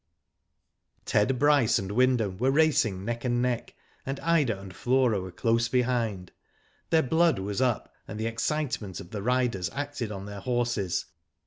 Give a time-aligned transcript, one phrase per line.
[1.05, 5.67] Ted Bryce and Wyndham were racing neck and neck, and Ida and Flora were close
[5.69, 6.31] behind.
[6.89, 11.05] Their blood was up, and the excitement of the riders acted on their horses.